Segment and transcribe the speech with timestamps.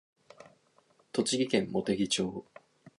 [1.11, 2.43] 栃木県茂木町